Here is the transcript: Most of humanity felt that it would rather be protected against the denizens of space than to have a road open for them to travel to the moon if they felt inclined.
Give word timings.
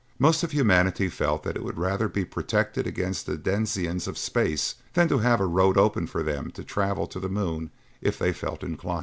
Most 0.17 0.41
of 0.41 0.49
humanity 0.49 1.09
felt 1.09 1.43
that 1.43 1.55
it 1.55 1.63
would 1.63 1.77
rather 1.77 2.07
be 2.07 2.25
protected 2.25 2.87
against 2.87 3.27
the 3.27 3.37
denizens 3.37 4.07
of 4.07 4.17
space 4.17 4.73
than 4.93 5.07
to 5.09 5.19
have 5.19 5.39
a 5.39 5.45
road 5.45 5.77
open 5.77 6.07
for 6.07 6.23
them 6.23 6.49
to 6.53 6.63
travel 6.63 7.05
to 7.05 7.19
the 7.19 7.29
moon 7.29 7.69
if 8.01 8.17
they 8.17 8.33
felt 8.33 8.63
inclined. 8.63 8.99